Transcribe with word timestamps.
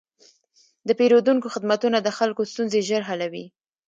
د 0.87 0.89
پېرودونکو 0.99 1.47
خدمتونه 1.55 1.97
د 2.01 2.09
خلکو 2.17 2.41
ستونزې 2.51 2.79
ژر 2.89 3.01
حلوي. 3.09 3.45